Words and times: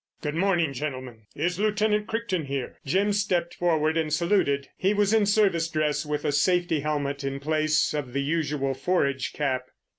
"Good 0.23 0.33
morning, 0.33 0.73
gentlemen. 0.73 1.27
Is 1.35 1.59
Lieutenant 1.59 2.07
Crichton 2.07 2.45
here?" 2.45 2.75
Jim 2.83 3.13
stepped 3.13 3.53
forward 3.53 3.97
and 3.97 4.11
saluted. 4.11 4.67
He 4.75 4.95
was 4.95 5.13
in 5.13 5.27
service 5.27 5.67
dress, 5.67 6.07
with 6.07 6.25
a 6.25 6.31
safety 6.31 6.79
helmet 6.79 7.23
in 7.23 7.39
place 7.39 7.93
of 7.93 8.13
the 8.13 8.23
usual 8.23 8.73
forage 8.73 9.31
cap. 9.31 9.67